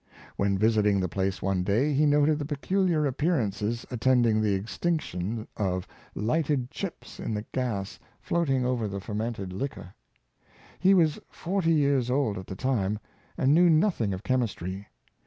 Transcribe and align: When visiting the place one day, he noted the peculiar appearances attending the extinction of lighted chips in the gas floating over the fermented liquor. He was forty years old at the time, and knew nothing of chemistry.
When 0.35 0.57
visiting 0.57 0.99
the 0.99 1.07
place 1.07 1.43
one 1.43 1.61
day, 1.61 1.93
he 1.93 2.07
noted 2.07 2.39
the 2.39 2.43
peculiar 2.45 3.05
appearances 3.05 3.85
attending 3.91 4.41
the 4.41 4.55
extinction 4.55 5.47
of 5.55 5.87
lighted 6.15 6.71
chips 6.71 7.19
in 7.19 7.35
the 7.35 7.43
gas 7.51 7.99
floating 8.19 8.65
over 8.65 8.87
the 8.87 8.99
fermented 8.99 9.53
liquor. 9.53 9.93
He 10.79 10.95
was 10.95 11.19
forty 11.29 11.73
years 11.73 12.09
old 12.09 12.39
at 12.39 12.47
the 12.47 12.55
time, 12.55 12.97
and 13.37 13.53
knew 13.53 13.69
nothing 13.69 14.11
of 14.11 14.23
chemistry. 14.23 14.87